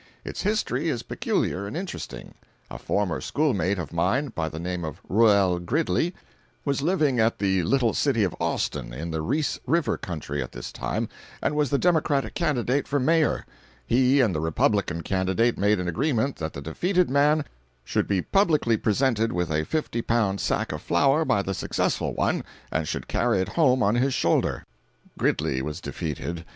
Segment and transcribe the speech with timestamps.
[0.25, 2.33] Its history is peculiar and interesting.
[2.71, 6.15] A former schoolmate of mine, by the name of Reuel Gridley,
[6.65, 10.71] was living at the little city of Austin, in the Reese river country, at this
[10.71, 11.07] time,
[11.39, 13.45] and was the Democratic candidate for mayor.
[13.85, 17.45] He and the Republican candidate made an agreement that the defeated man
[17.85, 22.43] should be publicly presented with a fifty pound sack of flour by the successful one,
[22.71, 24.65] and should carry it home on his shoulder.
[25.19, 26.43] Gridley was defeated.